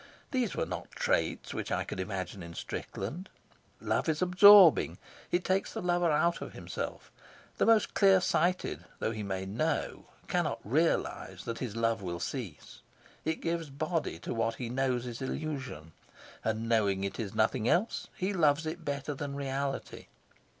[0.31, 3.29] These were not traits which I could imagine in Strickland.
[3.79, 4.97] Love is absorbing;
[5.31, 7.11] it takes the lover out of himself;
[7.59, 12.81] the most clear sighted, though he may know, cannot realise that his love will cease;
[13.25, 15.91] it gives body to what he knows is illusion,
[16.43, 20.07] and, knowing it is nothing else, he loves it better than reality.